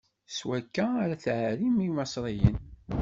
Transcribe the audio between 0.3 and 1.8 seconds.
S wakka ara tɛerrim